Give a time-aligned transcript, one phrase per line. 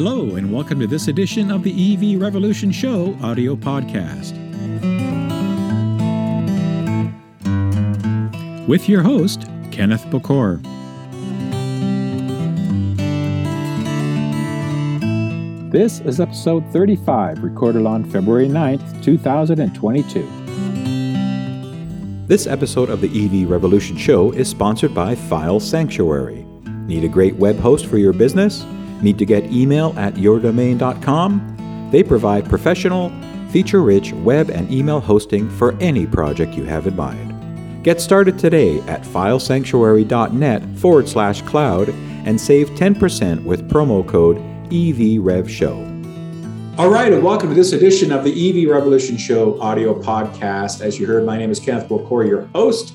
[0.00, 4.32] Hello, and welcome to this edition of the EV Revolution Show audio podcast.
[8.68, 10.62] With your host, Kenneth Bokor.
[15.72, 20.22] This is episode 35, recorded on February 9th, 2022.
[22.28, 26.46] This episode of the EV Revolution Show is sponsored by File Sanctuary.
[26.86, 28.64] Need a great web host for your business?
[29.02, 31.88] Need to get email at yourdomain.com?
[31.92, 33.12] They provide professional,
[33.50, 37.84] feature rich web and email hosting for any project you have in mind.
[37.84, 41.88] Get started today at filesanctuary.net forward slash cloud
[42.26, 44.36] and save 10% with promo code
[44.70, 45.88] EVRevShow.
[46.78, 50.80] All right, and welcome to this edition of the EV Revolution Show audio podcast.
[50.80, 52.94] As you heard, my name is Kenneth Bokor, your host.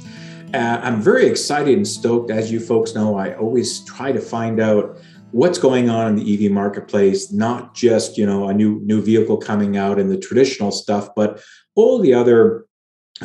[0.54, 2.30] Uh, I'm very excited and stoked.
[2.30, 5.00] As you folks know, I always try to find out
[5.34, 9.38] what's going on in the EV marketplace, not just you know a new new vehicle
[9.38, 11.42] coming out and the traditional stuff, but
[11.76, 12.66] all the other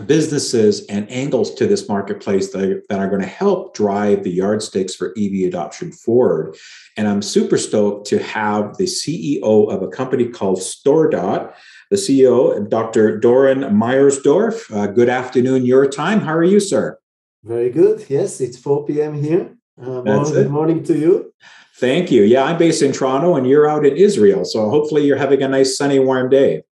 [0.07, 4.31] businesses and angles to this marketplace that are, that are going to help drive the
[4.31, 6.57] yardsticks for EV adoption forward.
[6.97, 11.55] And I'm super stoked to have the CEO of a company called StoreDot,
[11.91, 13.19] the CEO, Dr.
[13.19, 14.71] Doron Myersdorf.
[14.75, 16.21] Uh, good afternoon, your time.
[16.21, 16.99] How are you, sir?
[17.43, 18.05] Very good.
[18.09, 19.15] Yes, it's 4 p.m.
[19.15, 19.57] here.
[19.81, 21.33] Uh, morning, good morning to you.
[21.79, 22.25] Thank you.
[22.25, 24.45] Yeah, I'm based in Toronto and you're out in Israel.
[24.45, 26.65] So hopefully you're having a nice sunny, warm day.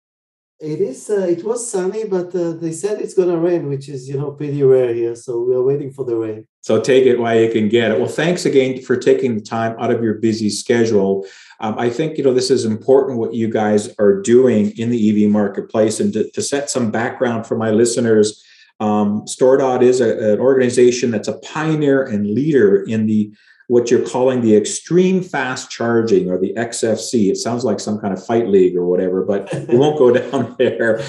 [0.59, 1.09] It is.
[1.09, 4.17] Uh, it was sunny, but uh, they said it's going to rain, which is you
[4.17, 5.13] know pretty rare here.
[5.13, 6.47] So we are waiting for the rain.
[6.61, 7.99] So take it while you can get it.
[7.99, 11.25] Well, thanks again for taking the time out of your busy schedule.
[11.59, 15.25] Um, I think you know this is important what you guys are doing in the
[15.25, 18.41] EV marketplace, and to, to set some background for my listeners.
[18.79, 23.31] Um, StoreDot is a, an organization that's a pioneer and leader in the
[23.67, 27.31] what you're calling the extreme fast charging or the XFC.
[27.31, 30.55] It sounds like some kind of fight league or whatever, but we won't go down
[30.59, 31.03] there.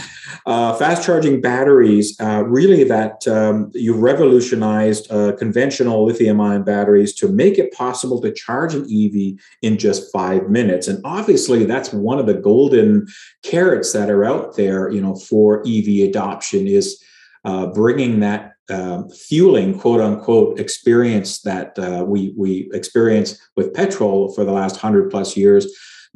[0.47, 7.15] Uh, fast charging batteries, uh, really, that um, you revolutionized uh, conventional lithium ion batteries
[7.15, 10.89] to make it possible to charge an EV in just five minutes.
[10.89, 13.07] And obviously, that's one of the golden
[13.43, 17.03] carrots that are out there, you know, for EV adoption is
[17.47, 24.33] uh, bringing that um, fueling quote unquote experience that uh, we we experience with petrol
[24.35, 25.67] for the last hundred plus years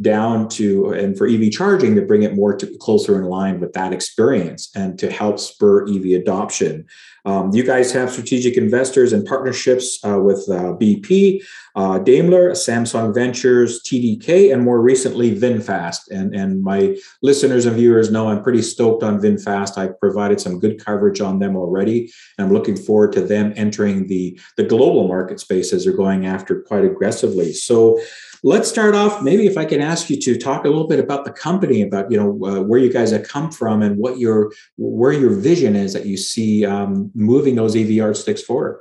[0.00, 3.72] down to and for EV charging to bring it more to closer in line with
[3.74, 6.86] that experience and to help spur EV adoption.
[7.24, 11.42] Um, you guys have strategic investors and partnerships uh, with uh, BP,
[11.76, 16.10] uh, Daimler, Samsung Ventures, TDK, and more recently VinFast.
[16.10, 19.78] And, and my listeners and viewers know I'm pretty stoked on VinFast.
[19.78, 24.06] I've provided some good coverage on them already, and I'm looking forward to them entering
[24.06, 27.52] the, the global market space as they're going after quite aggressively.
[27.52, 28.00] So
[28.42, 29.22] Let's start off.
[29.22, 32.10] Maybe if I can ask you to talk a little bit about the company, about
[32.10, 35.76] you know uh, where you guys have come from, and what your where your vision
[35.76, 38.80] is that you see um, moving those EV yardsticks forward.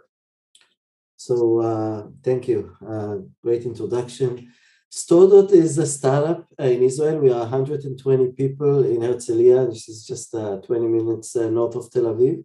[1.18, 2.76] So uh, thank you.
[2.86, 4.52] Uh, great introduction.
[4.92, 7.20] StoreDot is a startup in Israel.
[7.20, 9.70] We are 120 people in Herzliya.
[9.70, 12.44] This is just uh, 20 minutes uh, north of Tel Aviv.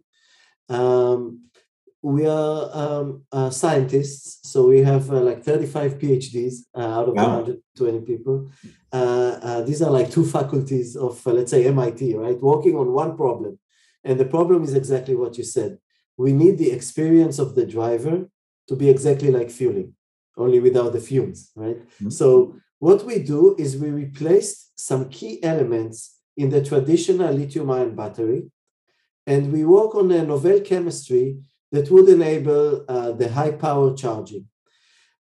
[0.69, 1.45] Um,
[2.05, 7.15] we are um, uh, scientists, so we have uh, like 35 PhDs uh, out of
[7.15, 7.37] wow.
[7.39, 8.47] 120 people.
[8.93, 12.39] Uh, uh, these are like two faculties of, uh, let's say, MIT, right?
[12.39, 13.57] Working on one problem.
[14.05, 15.79] And the problem is exactly what you said.
[16.15, 18.29] We need the experience of the driver
[18.69, 19.95] to be exactly like fueling,
[20.37, 21.79] only without the fumes, right?
[21.79, 22.11] Mm-hmm.
[22.11, 27.95] So, what we do is we replaced some key elements in the traditional lithium ion
[27.95, 28.43] battery,
[29.25, 31.37] and we work on a novel chemistry
[31.71, 34.45] that would enable uh, the high power charging.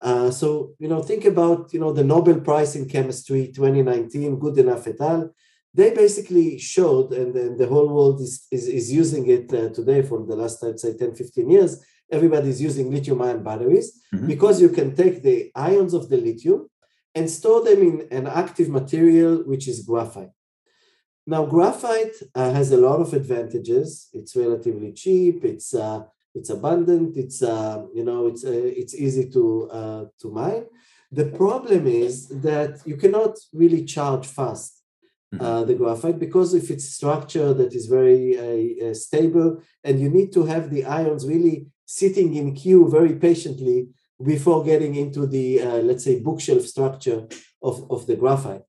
[0.02, 4.88] Uh, so, you know, think about, you know, the Nobel Prize in Chemistry 2019, Goodenough
[4.88, 5.34] et al.
[5.80, 10.02] They basically showed, and then the whole world is, is, is using it uh, today
[10.02, 11.72] for the last, I'd say, 10, 15 years.
[12.12, 14.28] Everybody's using lithium ion batteries mm-hmm.
[14.28, 16.70] because you can take the ions of the lithium
[17.16, 20.36] and store them in an active material, which is graphite.
[21.26, 24.10] Now, graphite uh, has a lot of advantages.
[24.12, 25.46] It's relatively cheap.
[25.46, 26.02] It's uh,
[26.36, 28.52] it's abundant, it's uh, you know it's uh,
[28.82, 30.66] it's easy to uh, to mine.
[31.12, 34.79] The problem is that you cannot really charge fast.
[35.40, 40.10] Uh, the graphite because if it's structure that is very uh, uh, stable and you
[40.10, 43.88] need to have the ions really sitting in queue very patiently
[44.26, 47.28] before getting into the uh, let's say bookshelf structure
[47.62, 48.64] of, of the graphite.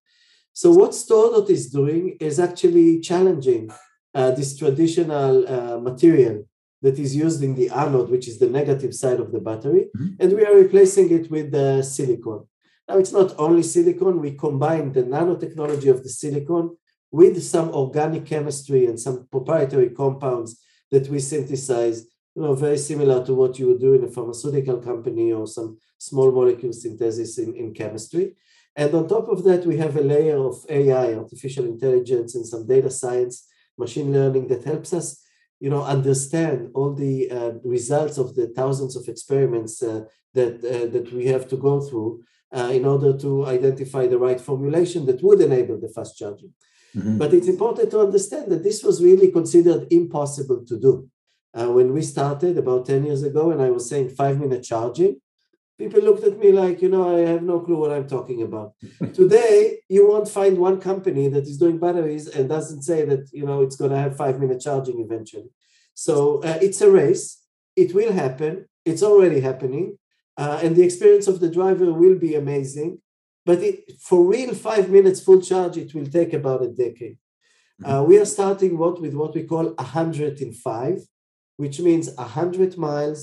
[0.52, 3.70] So what StoreDot is doing is actually challenging
[4.14, 6.44] uh, this traditional uh, material
[6.82, 10.14] that is used in the anode, which is the negative side of the battery, mm-hmm.
[10.18, 12.46] and we are replacing it with the silicon.
[12.90, 14.20] Now, it's not only silicon.
[14.20, 16.76] We combine the nanotechnology of the silicon
[17.12, 20.60] with some organic chemistry and some proprietary compounds
[20.90, 24.78] that we synthesize, you know, very similar to what you would do in a pharmaceutical
[24.78, 28.34] company or some small molecule synthesis in, in chemistry.
[28.74, 32.66] And on top of that, we have a layer of AI, artificial intelligence, and some
[32.66, 33.46] data science,
[33.78, 35.22] machine learning that helps us,
[35.60, 40.86] you know, understand all the uh, results of the thousands of experiments uh, that uh,
[40.94, 45.22] that we have to go through uh, in order to identify the right formulation that
[45.22, 46.52] would enable the fast charging.
[46.96, 47.18] Mm-hmm.
[47.18, 51.08] But it's important to understand that this was really considered impossible to do.
[51.52, 55.20] Uh, when we started about 10 years ago, and I was saying five minute charging,
[55.78, 58.74] people looked at me like, you know, I have no clue what I'm talking about.
[59.14, 63.46] Today, you won't find one company that is doing batteries and doesn't say that, you
[63.46, 65.50] know, it's going to have five minute charging eventually.
[65.94, 67.42] So uh, it's a race.
[67.76, 68.66] It will happen.
[68.84, 69.98] It's already happening.
[70.40, 72.98] Uh, and the experience of the driver will be amazing.
[73.44, 77.18] But it, for real five minutes full charge, it will take about a decade.
[77.82, 77.90] Mm-hmm.
[77.90, 80.98] Uh, we are starting what with what we call 100 in five,
[81.58, 83.20] which means 100 miles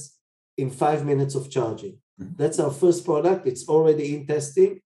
[0.57, 1.97] in five minutes of charging.
[2.21, 2.33] Mm-hmm.
[2.37, 3.47] That's our first product.
[3.47, 4.81] It's already in testing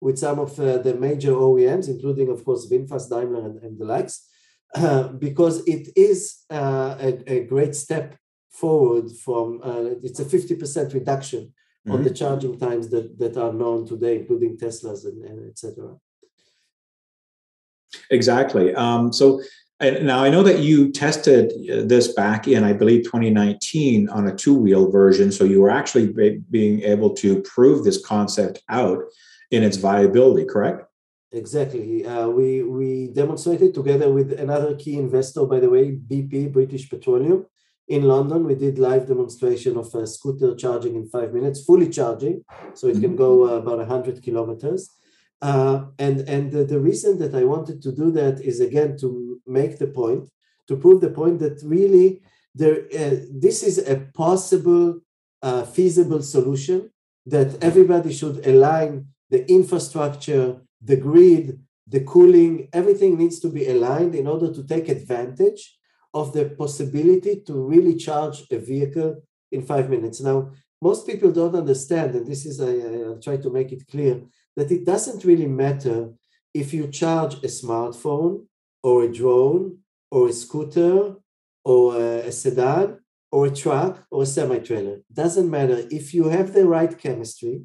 [0.00, 3.84] with some of uh, the major OEMs, including, of course, VinFast, Daimler, and, and the
[3.84, 4.26] likes,
[4.74, 8.16] uh, because it is uh, a, a, great step
[8.50, 11.52] forward from uh, it's a 50% reduction
[11.86, 11.92] mm-hmm.
[11.92, 15.94] on the charging times that, that are known today, including Teslas and, and etc.
[18.10, 18.74] Exactly.
[18.74, 19.40] Um, so
[19.78, 24.26] and now I know that you tested uh, this back in, I believe, 2019 on
[24.26, 25.30] a two-wheel version.
[25.30, 29.04] So you were actually be, being able to prove this concept out
[29.50, 30.84] in its viability, correct?
[31.32, 32.06] Exactly.
[32.06, 37.44] Uh, we we demonstrated together with another key investor, by the way, BP, British Petroleum,
[37.88, 42.44] in London, we did live demonstration of a scooter charging in five minutes, fully charging,
[42.74, 44.90] so it can go uh, about 100 kilometers.
[45.40, 49.38] Uh, and and the, the, reason that I wanted to do that is again to
[49.46, 50.30] make the point,
[50.66, 52.22] to prove the point that really
[52.54, 55.00] there uh, this is a possible,
[55.42, 56.90] uh, feasible solution
[57.26, 64.14] that everybody should align the infrastructure, the grid, the cooling, everything needs to be aligned
[64.14, 65.75] in order to take advantage
[66.20, 69.12] of the possibility to really charge a vehicle
[69.54, 70.18] in five minutes.
[70.28, 70.38] Now,
[70.88, 72.72] most people don't understand, and this is, I,
[73.04, 74.14] I'll try to make it clear,
[74.56, 75.98] that it doesn't really matter
[76.62, 78.32] if you charge a smartphone
[78.88, 79.64] or a drone
[80.14, 80.96] or a scooter
[81.72, 82.86] or a, a sedan
[83.34, 84.96] or a truck or a semi-trailer.
[85.22, 87.56] Doesn't matter if you have the right chemistry,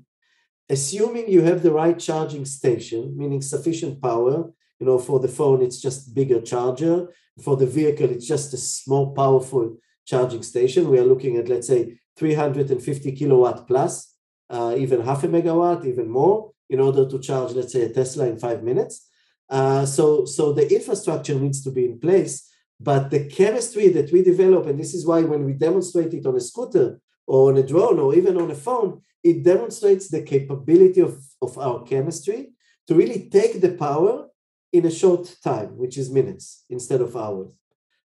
[0.76, 4.36] assuming you have the right charging station, meaning sufficient power.
[4.80, 6.98] You know, for the phone, it's just bigger charger.
[7.42, 10.90] For the vehicle, it's just a small, powerful charging station.
[10.90, 14.16] We are looking at, let's say, 350 kilowatt plus,
[14.50, 18.28] uh, even half a megawatt, even more, in order to charge, let's say, a Tesla
[18.28, 19.08] in five minutes.
[19.50, 22.50] Uh, so, so the infrastructure needs to be in place,
[22.80, 26.36] but the chemistry that we develop, and this is why when we demonstrate it on
[26.36, 31.02] a scooter or on a drone or even on a phone, it demonstrates the capability
[31.02, 32.54] of, of our chemistry
[32.88, 34.28] to really take the power
[34.72, 37.52] in a short time, which is minutes instead of hours.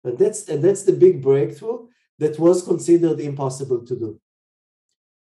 [0.04, 1.88] And that's and that's the big breakthrough
[2.20, 4.20] that was considered impossible to do.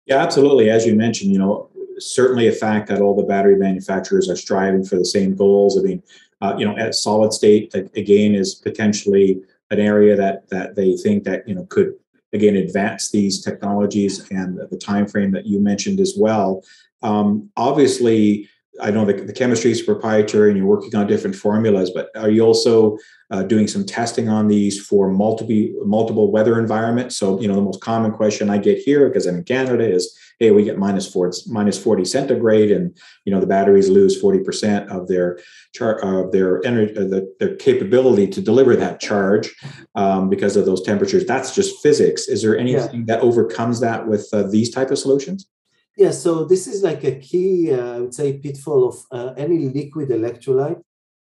[0.06, 0.70] Yeah, absolutely.
[0.70, 4.84] As you mentioned, you know, certainly a fact that all the battery manufacturers are striving
[4.84, 5.78] for the same goals.
[5.78, 6.02] I mean,
[6.40, 11.24] uh, you know, at solid state again is potentially an area that that they think
[11.24, 11.94] that you know could
[12.32, 16.62] again advance these technologies and the time frame that you mentioned as well.
[17.02, 18.48] Um, obviously,
[18.80, 22.30] I know the, the chemistry is proprietary and you're working on different formulas, but are
[22.30, 22.98] you also
[23.30, 25.48] uh, doing some testing on these for multiple
[25.84, 27.16] multiple weather environments?
[27.16, 30.16] So, you know, the most common question I get here, because I'm in Canada, is,
[30.38, 34.88] hey, we get minus four, minus 40 centigrade, and you know the batteries lose 40%
[34.88, 35.38] of their
[35.74, 39.54] char- of their energy, uh, the, their capability to deliver that charge
[39.94, 41.26] um, because of those temperatures.
[41.26, 42.28] That's just physics.
[42.28, 43.16] Is there anything yeah.
[43.16, 45.48] that overcomes that with uh, these type of solutions?
[45.98, 49.68] Yeah, so this is like a key, uh, I would say, pitfall of uh, any
[49.68, 50.80] liquid electrolyte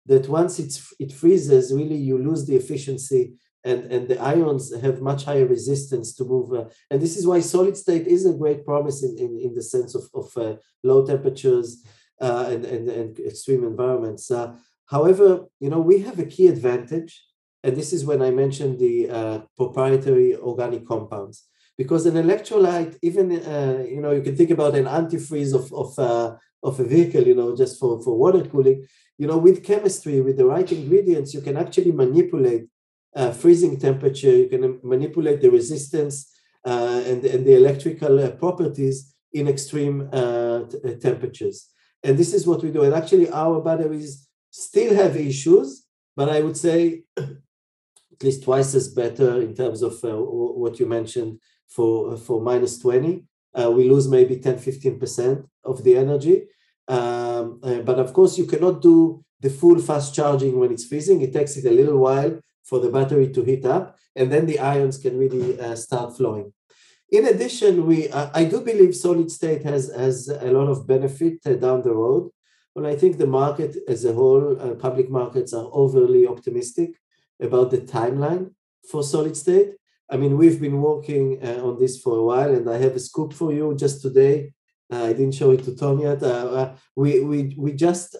[0.06, 3.34] that once it's, it freezes, really you lose the efficiency
[3.64, 6.52] and, and the ions have much higher resistance to move.
[6.52, 9.62] Uh, and this is why solid state is a great promise in, in, in the
[9.62, 11.84] sense of, of uh, low temperatures
[12.20, 14.30] uh, and, and, and extreme environments.
[14.30, 14.54] Uh,
[14.86, 17.24] however, you know, we have a key advantage,
[17.64, 21.49] and this is when I mentioned the proprietary organic compounds
[21.80, 25.90] because an electrolyte, even uh, you know, you can think about an antifreeze of of
[25.98, 26.28] uh,
[26.68, 28.78] of a vehicle, you know, just for for water cooling.
[29.20, 32.64] You know, with chemistry, with the right ingredients, you can actually manipulate
[33.20, 34.34] uh, freezing temperature.
[34.42, 34.62] You can
[34.94, 36.14] manipulate the resistance
[36.70, 38.96] uh, and and the electrical uh, properties
[39.38, 41.58] in extreme uh, t- temperatures.
[42.04, 42.82] And this is what we do.
[42.86, 44.12] And actually, our batteries
[44.66, 45.68] still have issues,
[46.18, 46.78] but I would say
[47.16, 50.16] at least twice as better in terms of uh,
[50.62, 51.32] what you mentioned
[51.70, 53.24] for, for minus 20.
[53.54, 56.46] Uh, we lose maybe 10, 15% of the energy.
[56.88, 61.22] Um, uh, but of course, you cannot do the full fast charging when it's freezing.
[61.22, 64.58] It takes it a little while for the battery to heat up, and then the
[64.58, 66.52] ions can really uh, start flowing.
[67.10, 71.38] In addition, we uh, I do believe solid state has has a lot of benefit
[71.46, 72.30] uh, down the road.
[72.74, 76.90] But I think the market as a whole, public markets are overly optimistic
[77.40, 78.52] about the timeline
[78.88, 79.70] for solid state.
[80.12, 83.00] I mean, we've been working uh, on this for a while, and I have a
[83.00, 84.52] scoop for you just today.
[84.92, 86.20] Uh, I didn't show it to Tom yet.
[86.96, 88.16] we we we just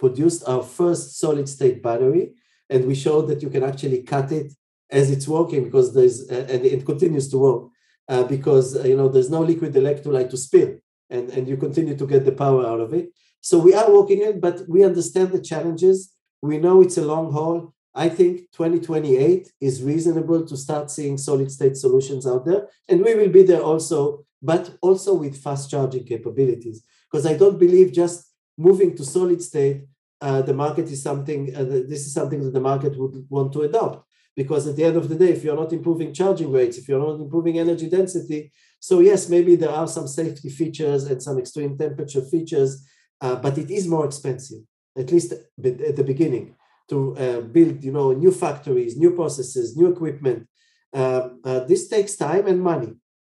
[0.00, 2.32] produced our first solid state battery
[2.70, 4.52] and we showed that you can actually cut it
[4.90, 7.62] as it's working because there's and it continues to work
[8.08, 10.72] uh, because uh, you know there's no liquid electrolyte to spill
[11.10, 13.06] and and you continue to get the power out of it
[13.40, 15.98] so we are working it but we understand the challenges
[16.40, 21.50] we know it's a long haul i think 2028 is reasonable to start seeing solid
[21.50, 22.68] state solutions out there.
[22.88, 26.82] And we will be there also but also with fast charging capabilities.
[27.10, 29.82] Because i don't believe just moving to solid state
[30.20, 33.62] uh, the market is something, uh, this is something that the market would want to
[33.62, 34.06] adopt.
[34.36, 37.00] Because at the end of the day, if you're not improving charging rates, if you're
[37.00, 41.76] not improving energy density, so yes, maybe there are some safety features and some extreme
[41.76, 42.86] temperature features,
[43.20, 44.60] uh, but it is more expensive,
[44.96, 46.54] at least at the beginning,
[46.90, 50.46] to uh, build, you know, new factories, new processes, new equipment.
[50.92, 52.92] Um, uh, this takes time and money,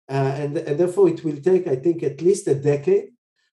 [0.10, 3.08] uh, and and therefore it will take, I think, at least a decade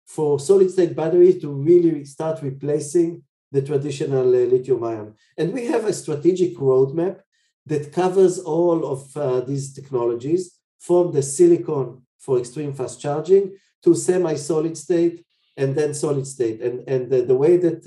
[0.07, 5.15] for solid state batteries to really start replacing the traditional uh, lithium ion.
[5.39, 7.21] And we have a strategic roadmap
[7.67, 13.95] that covers all of uh, these technologies from the silicon for extreme fast charging to
[13.95, 15.25] semi solid state
[15.57, 16.61] and then solid state.
[16.61, 17.87] And, and the, the way that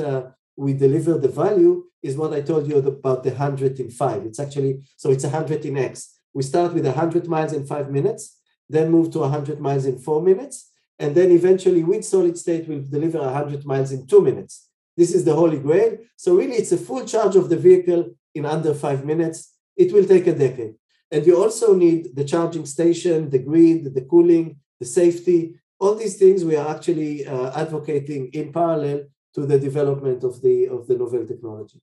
[0.58, 4.26] we deliver the value is what I told you about the 100 in five.
[4.26, 6.20] It's actually, so it's 100 in X.
[6.34, 8.38] We start with 100 miles in five minutes,
[8.70, 12.82] then move to 100 miles in four minutes, and then eventually with solid state we'll
[12.82, 14.70] deliver 100 miles in two minutes.
[14.96, 15.98] This is the holy grail.
[16.16, 19.54] So really it's a full charge of the vehicle in under five minutes.
[19.76, 20.74] It will take a decade.
[21.12, 25.60] And you also need the charging station, the grid, the cooling, the safety.
[25.80, 29.06] All these things we are actually uh, advocating in parallel
[29.38, 31.80] to the development of the of the novel technology.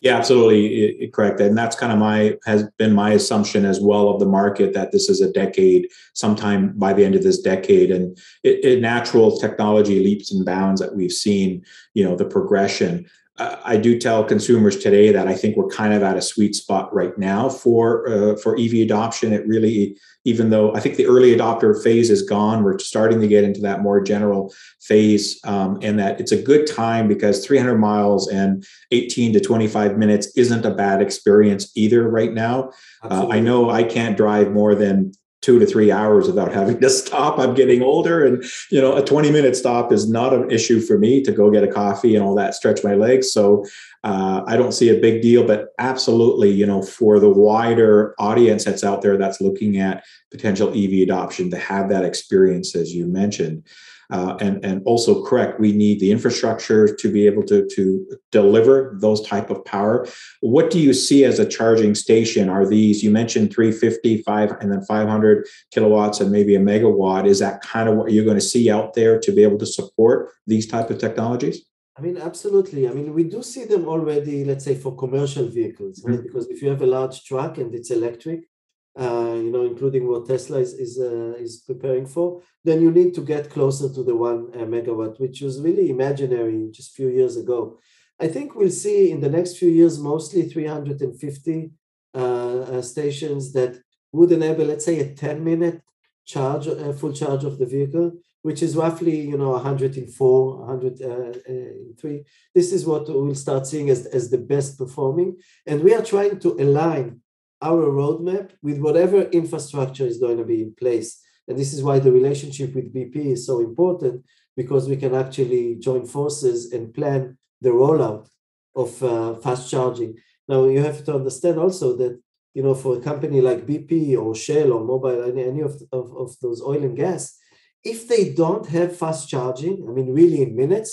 [0.00, 1.40] Yeah, absolutely correct.
[1.40, 4.90] And that's kind of my has been my assumption as well of the market that
[4.90, 9.38] this is a decade, sometime by the end of this decade, and it, it natural
[9.38, 11.62] technology leaps and bounds that we've seen.
[11.92, 13.06] You know, the progression.
[13.36, 16.94] I do tell consumers today that I think we're kind of at a sweet spot
[16.94, 19.32] right now for uh, for EV adoption.
[19.32, 23.26] It really, even though I think the early adopter phase is gone, we're starting to
[23.26, 27.76] get into that more general phase, um, and that it's a good time because 300
[27.76, 32.70] miles and 18 to 25 minutes isn't a bad experience either right now.
[33.02, 35.12] Uh, I know I can't drive more than
[35.44, 37.38] two to three hours without having to stop.
[37.38, 40.98] I'm getting older, and you know, a 20 minute stop is not an issue for
[40.98, 43.30] me to go get a coffee and all that, stretch my legs.
[43.30, 43.66] So
[44.04, 48.64] uh, I don't see a big deal, but absolutely, you know, for the wider audience
[48.64, 53.06] that's out there that's looking at potential EV adoption to have that experience, as you
[53.06, 53.64] mentioned
[54.10, 58.96] uh, and and also correct we need the infrastructure to be able to to deliver
[59.00, 60.06] those type of power
[60.40, 64.72] what do you see as a charging station are these you mentioned 350 5 and
[64.72, 68.40] then 500 kilowatts and maybe a megawatt is that kind of what you're going to
[68.40, 71.64] see out there to be able to support these type of technologies
[71.96, 72.88] I mean, absolutely.
[72.88, 76.16] I mean, we do see them already, let's say, for commercial vehicles, right?
[76.16, 76.26] Mm-hmm.
[76.26, 78.48] Because if you have a large truck and it's electric,
[78.98, 83.12] uh, you know, including what Tesla is is, uh, is preparing for, then you need
[83.14, 87.08] to get closer to the one uh, megawatt, which was really imaginary just a few
[87.08, 87.78] years ago.
[88.20, 91.70] I think we'll see in the next few years mostly 350
[92.14, 93.80] uh, uh, stations that
[94.12, 95.82] would enable, let's say, a 10 minute
[96.24, 102.24] charge, a full charge of the vehicle, which is roughly, you know, 104, 103.
[102.54, 105.36] This is what we'll start seeing as, as the best performing.
[105.66, 107.20] And we are trying to align
[107.64, 111.20] our roadmap with whatever infrastructure is going to be in place.
[111.48, 114.22] And this is why the relationship with BP is so important
[114.56, 118.28] because we can actually join forces and plan the rollout
[118.76, 120.16] of uh, fast charging.
[120.48, 122.20] Now you have to understand also that
[122.54, 126.14] you know for a company like BP or Shell or Mobil any, any of, of,
[126.16, 127.36] of those oil and gas,
[127.82, 130.90] if they don't have fast charging, I mean really in minutes,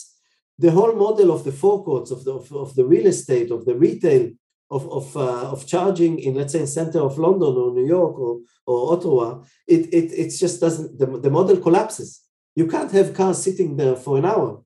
[0.57, 3.75] the whole model of the forecourts of the of, of the real estate of the
[3.75, 4.31] retail
[4.71, 8.17] of of, uh, of charging in let's say in center of London or New York
[8.17, 12.21] or, or Ottawa, it, it it just doesn't the, the model collapses
[12.55, 14.61] you can't have cars sitting there for an hour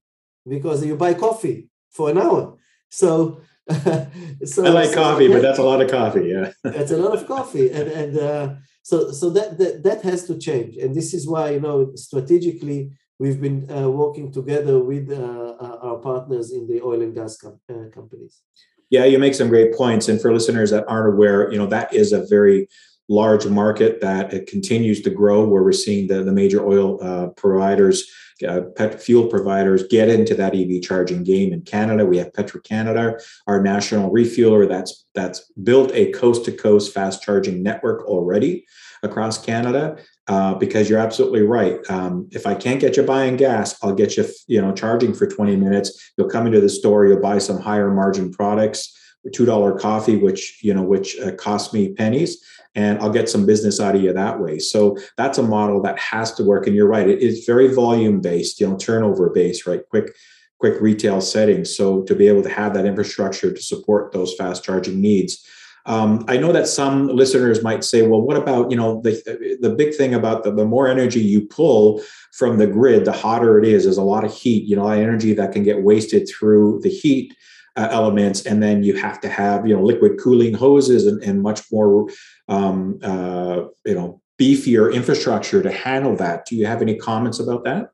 [0.48, 2.58] because you buy coffee for an hour.
[2.90, 6.28] So, so I like so coffee, but that's a lot of coffee.
[6.28, 10.26] Yeah, that's a lot of coffee, and and uh, so so that, that that has
[10.28, 15.12] to change, and this is why you know strategically we've been uh, working together with
[15.12, 18.42] uh, uh, our partners in the oil and gas com- uh, companies.
[18.90, 21.94] Yeah, you make some great points, and for listeners that aren't aware, you know that
[21.94, 22.68] is a very
[23.08, 27.28] large market that it continues to grow where we're seeing the, the major oil uh,
[27.30, 28.10] providers
[28.48, 32.06] uh, pet fuel providers get into that ev charging game in canada.
[32.06, 37.64] We have petro-canada our national refueler that's that's built a coast to coast fast charging
[37.64, 38.66] network already
[39.04, 43.78] across canada uh, because you're absolutely right um, if i can't get you buying gas
[43.84, 47.20] i'll get you you know charging for 20 minutes you'll come into the store you'll
[47.22, 48.98] buy some higher margin products
[49.34, 52.44] two dollar coffee which you know which uh, cost me pennies
[52.76, 54.60] and I'll get some business out of you that way.
[54.60, 56.68] So that's a model that has to work.
[56.68, 59.82] And you're right, it is very volume based, you know, turnover based, right?
[59.90, 60.14] Quick,
[60.60, 61.76] quick retail settings.
[61.76, 65.46] So to be able to have that infrastructure to support those fast charging needs.
[65.88, 69.70] Um, I know that some listeners might say, well, what about, you know, the, the
[69.70, 72.02] big thing about the, the more energy you pull
[72.34, 75.34] from the grid, the hotter it is, there's a lot of heat, you know, energy
[75.34, 77.36] that can get wasted through the heat
[77.76, 78.46] uh, elements.
[78.46, 82.10] And then you have to have you know liquid cooling hoses and, and much more
[82.48, 86.46] um, uh, you know beefier infrastructure to handle that.
[86.46, 87.90] Do you have any comments about that?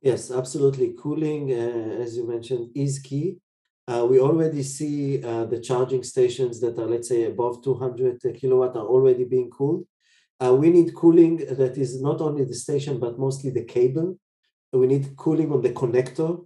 [0.00, 0.94] Yes absolutely.
[0.98, 3.36] Cooling uh, as you mentioned is key
[3.88, 8.76] uh, we already see uh, the charging stations that are let's say above 200 kilowatt
[8.76, 9.84] are already being cooled
[10.44, 14.16] uh, we need cooling that is not only the station but mostly the cable
[14.72, 16.44] we need cooling on the connector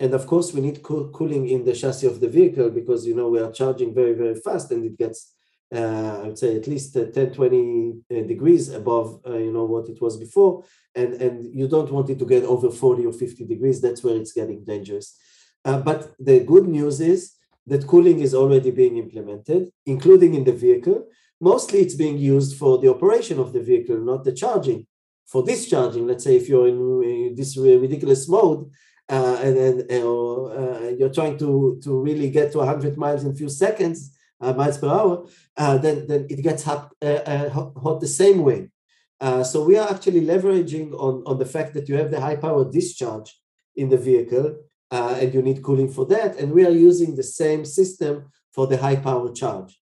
[0.00, 3.14] and of course, we need co- cooling in the chassis of the vehicle because, you
[3.16, 5.34] know, we are charging very, very fast and it gets,
[5.74, 9.64] uh, I would say, at least uh, 10, 20 uh, degrees above, uh, you know,
[9.64, 10.62] what it was before.
[10.94, 13.80] And, and you don't want it to get over 40 or 50 degrees.
[13.80, 15.18] That's where it's getting dangerous.
[15.64, 17.34] Uh, but the good news is
[17.66, 21.06] that cooling is already being implemented, including in the vehicle.
[21.40, 24.86] Mostly it's being used for the operation of the vehicle, not the charging.
[25.26, 28.70] For discharging, let's say if you're in this ridiculous mode,
[29.10, 33.34] uh, and then uh, you're trying to to really get to 100 miles in a
[33.34, 38.00] few seconds, uh, miles per hour, uh, then then it gets hot, uh, uh, hot
[38.00, 38.70] the same way.
[39.42, 42.64] so we are actually leveraging on on the fact that you have the high power
[42.70, 43.30] discharge
[43.76, 44.56] in the vehicle,
[44.90, 48.78] and you need cooling for that, and we are using the same system for the
[48.78, 49.78] high power charge.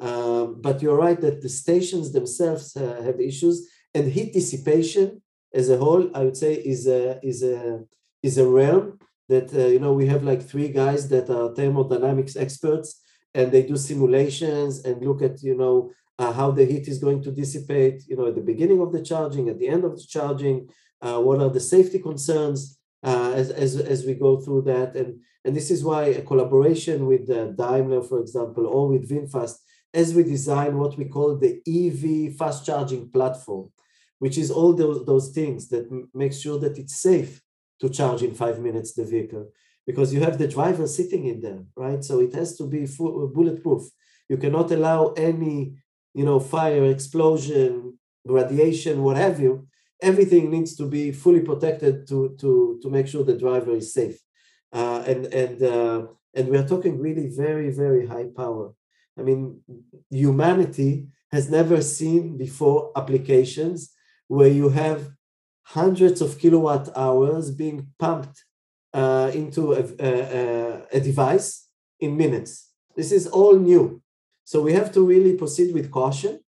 [0.00, 5.78] Um, but you're right that the stations themselves have issues, and heat dissipation as a
[5.78, 7.84] whole, I would say, is a is a
[8.22, 12.36] is a realm that uh, you know we have like three guys that are thermodynamics
[12.36, 13.00] experts
[13.34, 17.22] and they do simulations and look at you know uh, how the heat is going
[17.22, 20.06] to dissipate you know at the beginning of the charging at the end of the
[20.16, 20.68] charging
[21.02, 25.20] uh, what are the safety concerns uh, as, as, as we go through that and
[25.44, 29.56] and this is why a collaboration with uh, daimler for example or with vinfast
[29.92, 33.70] as we design what we call the ev fast charging platform
[34.18, 37.42] which is all those, those things that m- make sure that it's safe
[37.80, 39.48] to charge in five minutes the vehicle
[39.86, 42.02] because you have the driver sitting in there, right?
[42.02, 43.82] So it has to be full, bulletproof.
[44.28, 45.74] You cannot allow any,
[46.14, 49.66] you know, fire, explosion, radiation, what have you.
[50.00, 54.18] Everything needs to be fully protected to to to make sure the driver is safe.
[54.72, 58.72] Uh, and and uh, and we are talking really very very high power.
[59.18, 59.60] I mean,
[60.10, 63.92] humanity has never seen before applications
[64.28, 65.10] where you have
[65.64, 68.44] hundreds of kilowatt hours being pumped
[68.92, 72.70] uh, into a, a, a, device in minutes.
[72.96, 74.00] This is all new.
[74.44, 76.40] So we have to really proceed with caution.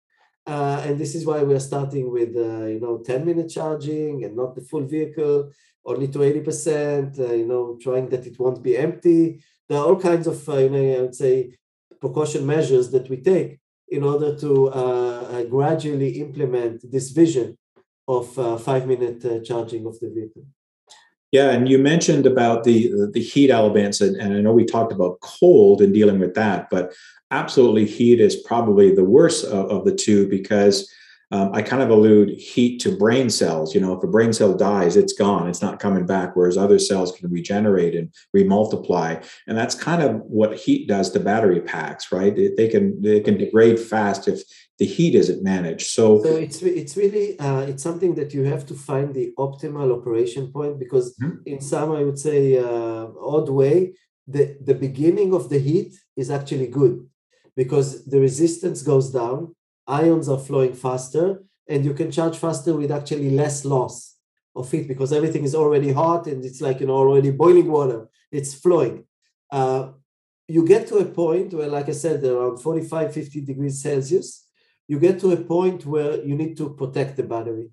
[0.46, 4.36] Uh, and this is why we're starting with, uh, you know, 10 minute charging and
[4.36, 5.50] not the full vehicle,
[5.86, 9.42] only to 80%, uh, you know, trying that it won't be empty.
[9.68, 11.54] There are all kinds of, uh, you know, I would say,
[12.00, 17.56] precaution measures that we take in order to uh, gradually implement this vision
[18.06, 20.44] of five minute charging of the vehicle.
[21.34, 24.92] Yeah, and you mentioned about the the heat elements, and, and I know we talked
[24.92, 26.94] about cold and dealing with that, but
[27.32, 30.88] absolutely heat is probably the worst of, of the two because
[31.32, 33.74] um, I kind of allude heat to brain cells.
[33.74, 36.36] You know, if a brain cell dies, it's gone; it's not coming back.
[36.36, 41.18] Whereas other cells can regenerate and remultiply, and that's kind of what heat does to
[41.18, 42.32] battery packs, right?
[42.56, 44.40] They can they can degrade fast if
[44.78, 45.88] the heat isn't managed.
[45.88, 49.96] So, so it's it's really uh, it's something that you have to find the optimal
[49.96, 51.38] operation point because mm-hmm.
[51.46, 53.94] in some I would say uh, odd way,
[54.26, 57.06] the the beginning of the heat is actually good
[57.56, 59.54] because the resistance goes down
[59.86, 64.16] ions are flowing faster and you can charge faster with actually less loss
[64.56, 68.08] of heat because everything is already hot and it's like you know already boiling water.
[68.30, 69.04] It's flowing.
[69.50, 69.92] Uh,
[70.48, 74.43] you get to a point where, like I said, around 45, 50 degrees Celsius,
[74.88, 77.70] you get to a point where you need to protect the battery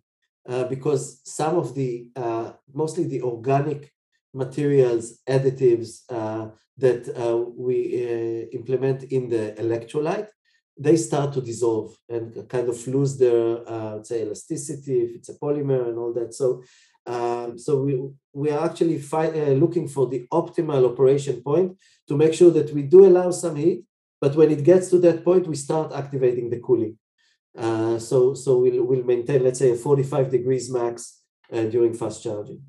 [0.48, 3.92] uh, because some of the, uh, mostly the organic
[4.34, 6.48] materials, additives uh,
[6.78, 10.28] that uh, we uh, implement in the electrolyte,
[10.78, 15.38] they start to dissolve and kind of lose their, uh, say, elasticity if it's a
[15.38, 16.34] polymer and all that.
[16.34, 16.64] So,
[17.06, 18.02] um, so we
[18.34, 22.84] we are actually fi- looking for the optimal operation point to make sure that we
[22.84, 23.84] do allow some heat,
[24.22, 26.98] but when it gets to that point, we start activating the cooling.
[27.58, 32.24] Uh, so so we'll, we'll maintain, let's say, a 45 degrees max uh, during fast
[32.24, 32.62] charging.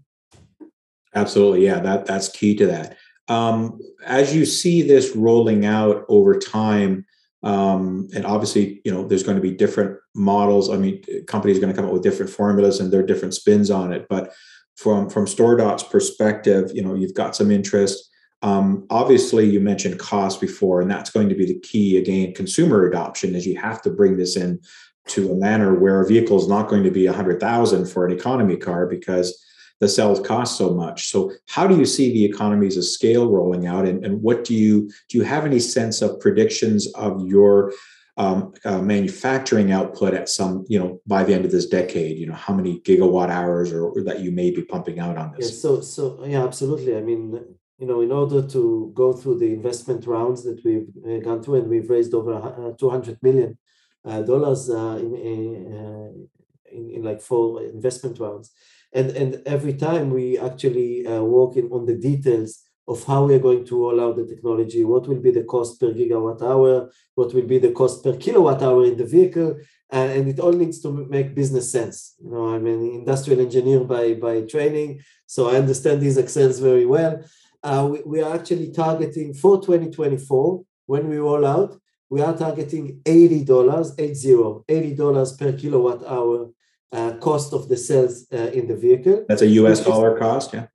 [1.15, 2.97] Absolutely, yeah, that that's key to that.
[3.29, 7.07] Um, as you see this rolling out over time,
[7.43, 10.71] um, and obviously, you know, there's going to be different models.
[10.71, 13.35] I mean, companies are going to come up with different formulas and there are different
[13.35, 14.07] spins on it.
[14.09, 14.33] But
[14.77, 18.11] from from StoreDot's perspective, you know, you've got some interest.
[18.43, 22.35] Um, obviously, you mentioned cost before, and that's going to be the key again.
[22.35, 24.61] Consumer adoption is you have to bring this in
[25.09, 28.07] to a manner where a vehicle is not going to be a hundred thousand for
[28.07, 29.45] an economy car because
[29.81, 31.09] the cells cost so much.
[31.09, 34.55] So, how do you see the economies of scale rolling out, and, and what do
[34.55, 35.19] you do?
[35.19, 37.73] You have any sense of predictions of your
[38.17, 42.19] um, uh, manufacturing output at some, you know, by the end of this decade?
[42.19, 45.33] You know, how many gigawatt hours or, or that you may be pumping out on
[45.37, 45.51] this?
[45.51, 46.97] Yeah, so, so yeah, absolutely.
[46.97, 51.19] I mean, you know, in order to go through the investment rounds that we've uh,
[51.19, 53.59] gone through, and we've raised over uh, 200 million
[54.05, 56.29] uh, dollars in, in,
[56.71, 58.53] in, like four investment rounds.
[58.93, 63.47] And, and every time we actually work in, on the details of how we are
[63.49, 67.35] going to roll out the technology, what will be the cost per gigawatt hour, what
[67.35, 69.59] will be the cost per kilowatt hour in the vehicle,
[69.91, 72.15] and it all needs to make business sense.
[72.23, 76.87] You know, I'm an industrial engineer by by training, so I understand these excels very
[76.87, 77.23] well
[77.63, 81.79] uh, we, we, are actually targeting for 2024 when we roll out
[82.13, 86.51] we are targeting $80 80 $80 per kilowatt hour
[86.93, 89.25] uh, cost of the cells uh, in the vehicle.
[89.27, 90.67] That's a us dollar cost yeah.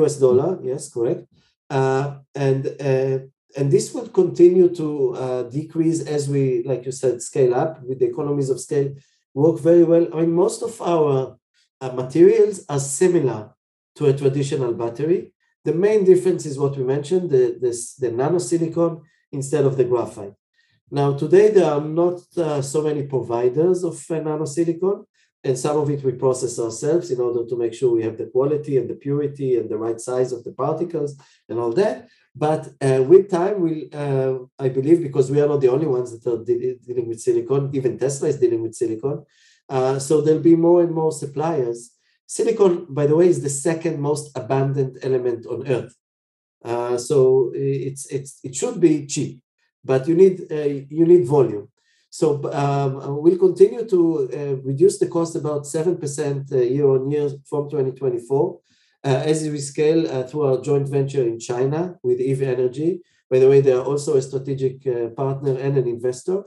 [0.00, 1.26] Us dollar yes correct.
[1.68, 3.18] Uh, and uh,
[3.58, 7.98] and this will continue to uh, decrease as we like you said scale up with
[7.98, 8.90] the economies of scale
[9.34, 10.08] work very well.
[10.14, 11.36] I mean most of our
[11.92, 13.50] materials are similar
[13.96, 15.34] to a traditional battery
[15.66, 18.92] the main difference is what we mentioned, the, this, the nanosilicon
[19.38, 20.36] instead of the graphite.
[20.90, 25.04] Now, today there are not uh, so many providers of uh, nanosilicon,
[25.42, 28.30] and some of it we process ourselves in order to make sure we have the
[28.34, 31.10] quality and the purity and the right size of the particles
[31.48, 32.08] and all that.
[32.34, 36.08] But uh, with time, we uh, I believe, because we are not the only ones
[36.12, 39.24] that are de- dealing with silicon, even Tesla is dealing with silicon.
[39.68, 41.95] Uh, so there'll be more and more suppliers
[42.26, 45.94] Silicon, by the way, is the second most abundant element on Earth.
[46.64, 49.40] Uh, so it's it's it should be cheap,
[49.84, 51.68] but you need uh, you need volume.
[52.10, 57.10] So um, we'll continue to uh, reduce the cost about seven percent uh, year on
[57.10, 58.58] year from 2024
[59.04, 63.02] uh, as we scale uh, through our joint venture in China with Eve Energy.
[63.30, 64.84] By the way, they are also a strategic
[65.16, 66.44] partner and an investor.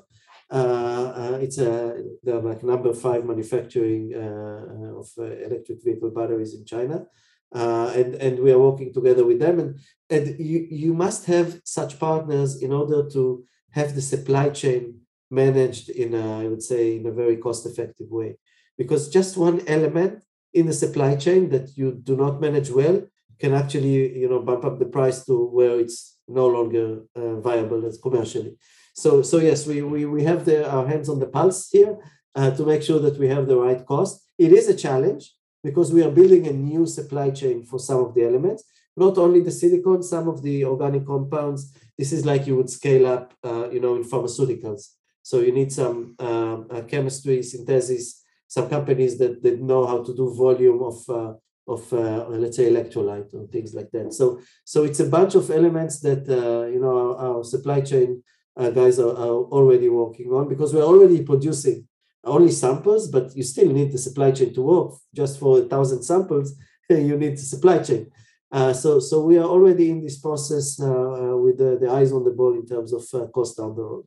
[0.51, 6.65] Uh, uh, it's a they're like number five manufacturing uh, of electric vehicle batteries in
[6.65, 7.05] China.
[7.53, 9.59] Uh, and and we are working together with them.
[9.59, 15.01] And and you you must have such partners in order to have the supply chain
[15.29, 18.37] managed in a, I would say in a very cost effective way.
[18.77, 23.03] Because just one element in the supply chain that you do not manage well
[23.39, 27.85] can actually you know bump up the price to where it's no longer uh, viable
[27.85, 28.55] as commercially
[28.99, 31.97] so, so yes, we, we, we have the, our hands on the pulse here
[32.35, 34.13] uh, to make sure that we have the right cost.
[34.37, 35.33] It is a challenge
[35.63, 38.63] because we are building a new supply chain for some of the elements,
[38.97, 41.73] not only the silicon, some of the organic compounds.
[41.97, 44.83] This is like you would scale up, uh, you know, in pharmaceuticals.
[45.23, 50.13] So you need some um, uh, chemistry, synthesis, some companies that, that know how to
[50.13, 51.33] do volume of uh,
[51.67, 54.11] of uh, let's say electrolyte or things like that.
[54.11, 58.23] So so it's a bunch of elements that uh, you know our, our supply chain
[58.59, 61.87] uh, guys are, are, already working on because we're already producing
[62.25, 64.91] only samples, but you still need the supply chain to work.
[65.15, 66.53] Just for a thousand samples,
[66.89, 68.11] you need the supply chain.
[68.51, 72.25] Uh, so, so we are already in this process uh, with the, the, eyes on
[72.25, 74.05] the ball in terms of uh, cost down the road.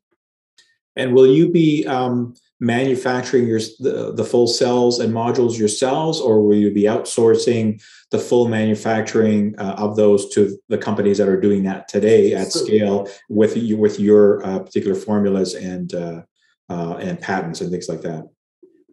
[0.96, 6.40] And will you be um, manufacturing your the, the full cells and modules yourselves, or
[6.46, 11.40] will you be outsourcing the full manufacturing uh, of those to the companies that are
[11.40, 16.22] doing that today at so, scale with you with your uh, particular formulas and uh,
[16.68, 18.22] uh and patents and things like that?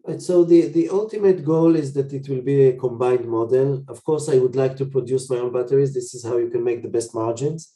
[0.04, 3.84] Right, so the, the ultimate goal is that it will be a combined model.
[3.88, 5.94] Of course, I would like to produce my own batteries.
[5.94, 7.72] This is how you can make the best margins.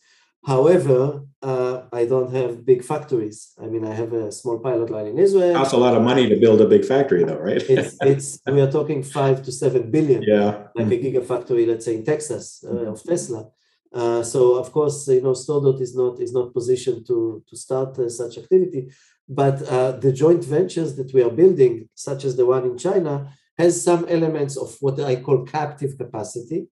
[0.45, 3.53] However, uh, I don't have big factories.
[3.62, 5.56] I mean, I have a small pilot line in Israel.
[5.56, 7.62] Costs a lot of money to build a big factory, though, right?
[7.69, 10.21] it's, it's we are talking five to seven billion.
[10.23, 13.49] Yeah, like a gigafactory, let's say in Texas uh, of Tesla.
[13.93, 17.99] Uh, so of course, you know, StoreDot is not is not positioned to to start
[17.99, 18.89] uh, such activity,
[19.27, 23.34] but uh, the joint ventures that we are building, such as the one in China,
[23.58, 26.67] has some elements of what I call captive capacity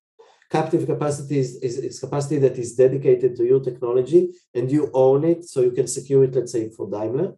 [0.51, 5.23] captive capacity is, is, is, capacity that is dedicated to your technology and you own
[5.23, 7.33] it so you can secure it let's say for daimler.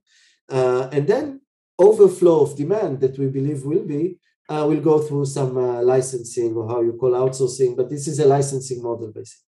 [0.49, 1.39] Uh, and then
[1.80, 4.17] overflow of demand that we believe will be
[4.49, 8.19] uh, will go through some uh, licensing or how you call outsourcing but this is
[8.19, 9.49] a licensing model basically.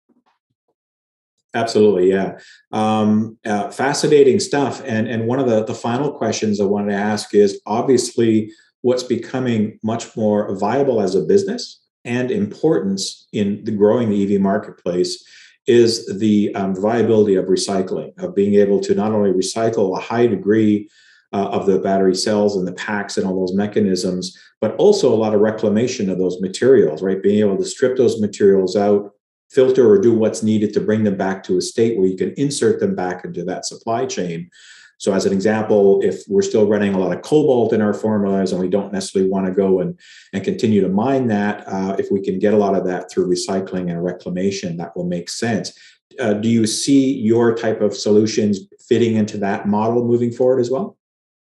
[1.55, 2.39] Absolutely yeah.
[2.73, 6.99] Um, uh, fascinating stuff and and one of the the final questions i wanted to
[7.13, 13.71] ask is obviously what's becoming much more viable as a business and importance in the
[13.71, 15.25] growing the EV marketplace
[15.67, 20.27] is the um, viability of recycling, of being able to not only recycle a high
[20.27, 20.89] degree
[21.35, 25.17] uh, of the battery cells and the packs and all those mechanisms, but also a
[25.17, 27.23] lot of reclamation of those materials, right?
[27.23, 29.13] Being able to strip those materials out,
[29.51, 32.33] filter or do what's needed to bring them back to a state where you can
[32.39, 34.51] insert them back into that supply chain
[34.99, 38.51] so, as an example, if we're still running a lot of cobalt in our formulas
[38.51, 39.99] and we don't necessarily want to go and,
[40.33, 43.29] and continue to mine that, uh, if we can get a lot of that through
[43.29, 45.73] recycling and reclamation, that will make sense.
[46.19, 48.59] Uh, do you see your type of solutions
[48.89, 50.97] fitting into that model moving forward as well?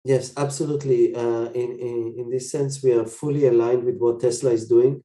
[0.05, 1.15] Yes, absolutely.
[1.15, 5.05] Uh, in, in, in this sense, we are fully aligned with what Tesla is doing.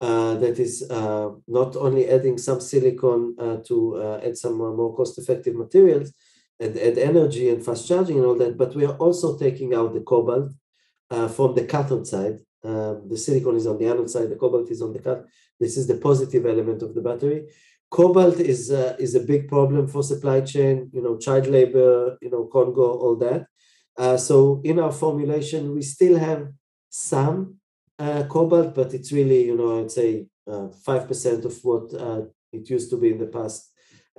[0.00, 4.96] Uh, that is uh, not only adding some silicon uh, to uh, add some more
[4.96, 6.12] cost effective materials,
[6.62, 9.90] and add energy and fast charging and all that, but we are also taking out
[9.92, 10.48] the cobalt
[11.14, 12.38] uh, from the cathode side.
[12.64, 15.26] Um, the silicon is on the anode side, the cobalt is on the cathode.
[15.62, 17.40] This is the positive element of the battery.
[17.90, 22.30] Cobalt is uh, is a big problem for supply chain, you know, child labor, you
[22.32, 23.40] know, Congo, all that.
[24.02, 26.42] Uh, so in our formulation, we still have
[26.88, 27.38] some
[27.98, 30.10] uh, cobalt, but it's really, you know, I'd say
[30.50, 32.22] uh, five percent of what uh,
[32.56, 33.70] it used to be in the past.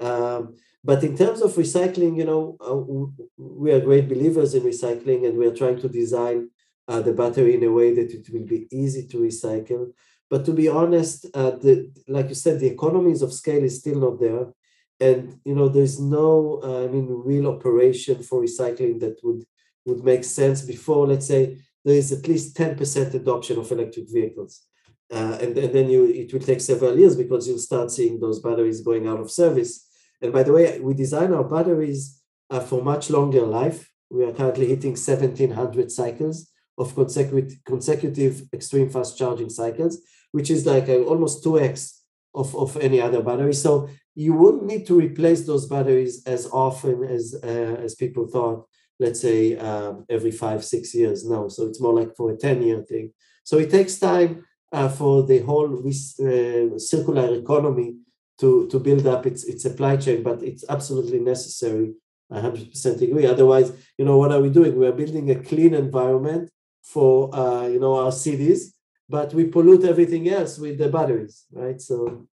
[0.07, 2.75] Um, but in terms of recycling, you know, uh,
[3.37, 6.49] we are great believers in recycling and we are trying to design
[6.89, 9.93] uh, the battery in a way that it will be easy to recycle.
[10.29, 13.99] But to be honest, uh, the, like you said, the economies of scale is still
[13.99, 14.47] not there.
[14.99, 19.43] And, you know, there's no, uh, I mean, real operation for recycling that would,
[19.85, 24.63] would make sense before, let's say, there is at least 10% adoption of electric vehicles.
[25.11, 28.39] Uh, and, and then you, it will take several years because you'll start seeing those
[28.39, 29.87] batteries going out of service
[30.23, 33.91] and by the way, we design our batteries uh, for much longer life.
[34.09, 39.99] We are currently hitting 1700 cycles of consecutive, consecutive extreme fast charging cycles,
[40.31, 41.99] which is like a, almost 2x
[42.33, 43.53] of, of any other battery.
[43.53, 47.47] So you wouldn't need to replace those batteries as often as, uh,
[47.83, 48.65] as people thought,
[48.99, 51.27] let's say um, every five, six years.
[51.27, 53.11] No, so it's more like for a 10 year thing.
[53.43, 57.97] So it takes time uh, for the whole uh, circular economy
[58.43, 61.93] to, to build up its, its supply chain, but it's absolutely necessary.
[62.29, 63.25] I 100% agree.
[63.25, 64.77] Otherwise, you know, what are we doing?
[64.77, 66.49] We are building a clean environment
[66.83, 68.75] for, uh, you know, our cities,
[69.07, 71.79] but we pollute everything else with the batteries, right?
[71.79, 72.27] So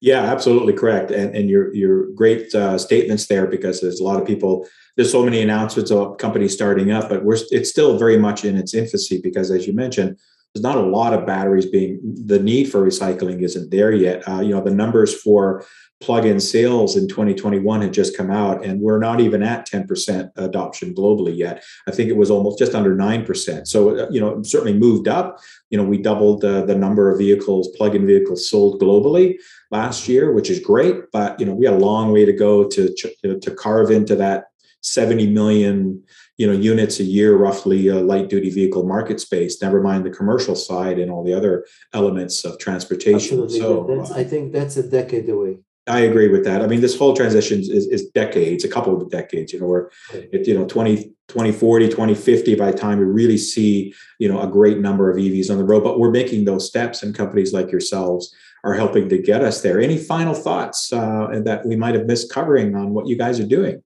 [0.00, 4.20] yeah, absolutely correct, and and your your great uh, statements there because there's a lot
[4.20, 4.68] of people.
[4.94, 8.56] There's so many announcements of companies starting up, but we're it's still very much in
[8.56, 10.18] its infancy because, as you mentioned,
[10.56, 14.26] there's not a lot of batteries being the need for recycling isn't there yet.
[14.26, 15.66] Uh, you know the numbers for
[16.00, 20.94] plug-in sales in 2021 had just come out and we're not even at 10% adoption
[20.94, 21.64] globally yet.
[21.88, 25.38] I think it was almost just under 9% so uh, you know certainly moved up.
[25.68, 29.34] You know we doubled the, the number of vehicles plug-in vehicles sold globally
[29.70, 32.66] last year which is great but you know we got a long way to go
[32.66, 34.44] to to, to carve into that
[34.82, 36.02] 70 million
[36.36, 40.10] you know units a year roughly a light duty vehicle market space never mind the
[40.10, 43.58] commercial side and all the other elements of transportation Absolutely.
[43.58, 46.62] so uh, i think that's a decade away I agree with that.
[46.62, 49.90] I mean, this whole transition is, is decades, a couple of decades, you know, where
[50.12, 50.96] it, you know, 20,
[51.28, 55.48] 2040, 2050, by the time we really see, you know, a great number of EVs
[55.48, 59.18] on the road, but we're making those steps and companies like yourselves are helping to
[59.18, 59.80] get us there.
[59.80, 63.46] Any final thoughts uh, that we might have missed covering on what you guys are
[63.46, 63.80] doing?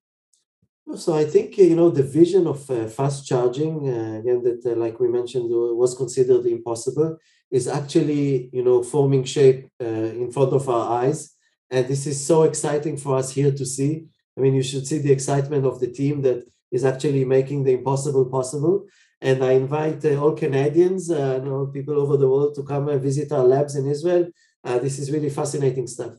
[0.96, 4.74] So I think you know the vision of uh, fast charging uh, again that uh,
[4.74, 7.16] like we mentioned uh, was considered impossible
[7.50, 11.37] is actually you know forming shape uh, in front of our eyes,
[11.70, 14.07] and this is so exciting for us here to see.
[14.37, 17.72] I mean, you should see the excitement of the team that is actually making the
[17.72, 18.87] impossible possible.
[19.20, 22.88] And I invite uh, all Canadians, uh, you know, people over the world to come
[22.88, 24.29] and visit our labs in Israel.
[24.64, 26.14] Uh, this is really fascinating stuff.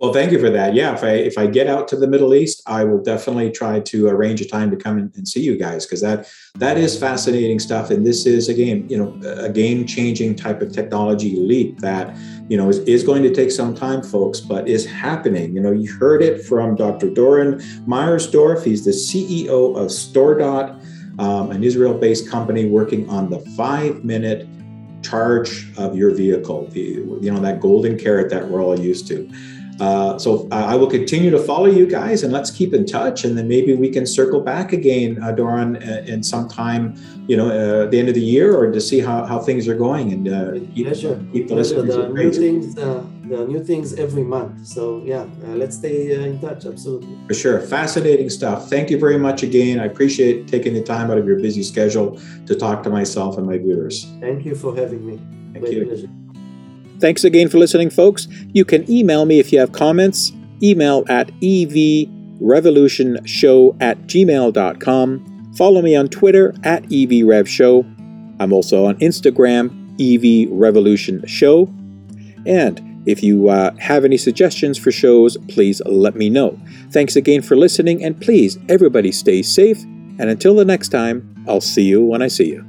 [0.00, 0.74] Well, thank you for that.
[0.74, 3.78] Yeah, if I if I get out to the Middle East, I will definitely try
[3.78, 7.60] to arrange a time to come and see you guys because that that is fascinating
[7.60, 7.90] stuff.
[7.90, 12.16] And this is again, you know, a game changing type of technology leap that
[12.48, 15.54] you know is, is going to take some time, folks, but is happening.
[15.54, 17.08] You know, you heard it from Dr.
[17.08, 18.64] Doron Myersdorf.
[18.64, 24.48] He's the CEO of StoreDot, um, an Israel-based company working on the five-minute
[25.02, 26.66] charge of your vehicle.
[26.68, 29.30] The, you know that golden carrot that we're all used to.
[29.80, 33.24] Uh, so I will continue to follow you guys and let's keep in touch.
[33.24, 36.94] And then maybe we can circle back again, uh, Doron, uh, in some time,
[37.26, 39.66] you know, uh, at the end of the year or to see how, how things
[39.66, 41.24] are going and uh, keep, Pleasure.
[41.32, 41.82] keep the Pleasure.
[41.82, 42.78] There are new things.
[42.78, 44.66] Uh, there are new things every month.
[44.66, 46.66] So yeah, let's stay in touch.
[46.66, 47.18] Absolutely.
[47.26, 47.60] For sure.
[47.60, 48.68] Fascinating stuff.
[48.68, 49.80] Thank you very much again.
[49.80, 53.46] I appreciate taking the time out of your busy schedule to talk to myself and
[53.46, 54.04] my viewers.
[54.20, 55.16] Thank you for having me.
[55.52, 55.86] Thank Great you.
[55.86, 56.08] Pleasure.
[57.04, 58.26] Thanks again for listening, folks.
[58.54, 60.32] You can email me if you have comments.
[60.62, 65.52] Email at evrevolutionshow at gmail.com.
[65.54, 67.84] Follow me on Twitter at evrevshow.
[68.40, 71.68] I'm also on Instagram, evrevolutionshow.
[72.46, 76.58] And if you uh, have any suggestions for shows, please let me know.
[76.90, 79.82] Thanks again for listening, and please, everybody stay safe.
[79.82, 82.64] And until the next time, I'll see you when I see you.